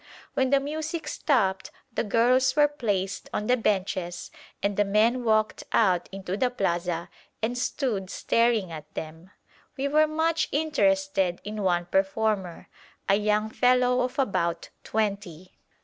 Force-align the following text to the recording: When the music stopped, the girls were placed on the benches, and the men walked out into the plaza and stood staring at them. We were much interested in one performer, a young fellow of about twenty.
When 0.33 0.49
the 0.49 0.59
music 0.59 1.07
stopped, 1.07 1.69
the 1.93 2.03
girls 2.03 2.55
were 2.55 2.67
placed 2.67 3.29
on 3.31 3.45
the 3.45 3.55
benches, 3.55 4.31
and 4.63 4.75
the 4.75 4.83
men 4.83 5.23
walked 5.23 5.63
out 5.71 6.09
into 6.11 6.35
the 6.35 6.49
plaza 6.49 7.07
and 7.43 7.55
stood 7.55 8.09
staring 8.09 8.71
at 8.71 8.91
them. 8.95 9.29
We 9.77 9.87
were 9.87 10.07
much 10.07 10.49
interested 10.51 11.39
in 11.43 11.61
one 11.61 11.85
performer, 11.85 12.67
a 13.07 13.13
young 13.13 13.51
fellow 13.51 14.01
of 14.01 14.17
about 14.17 14.69
twenty. 14.83 15.53